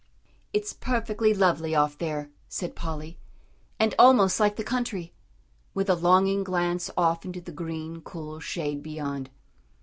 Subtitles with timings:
[0.51, 3.19] "It's perfectly lovely off there," said Polly,
[3.79, 5.13] "and almost like the country,"
[5.75, 9.29] with a longing glance off into the green, cool shade beyond.